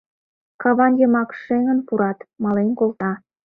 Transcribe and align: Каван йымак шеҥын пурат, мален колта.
Каван 0.61 0.93
йымак 1.01 1.29
шеҥын 1.41 1.79
пурат, 1.87 2.19
мален 2.43 2.69
колта. 2.79 3.11